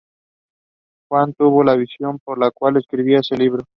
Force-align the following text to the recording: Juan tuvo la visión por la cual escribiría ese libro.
Juan 1.11 1.35
tuvo 1.35 1.63
la 1.63 1.75
visión 1.75 2.17
por 2.23 2.39
la 2.39 2.49
cual 2.49 2.77
escribiría 2.77 3.19
ese 3.19 3.37
libro. 3.37 3.65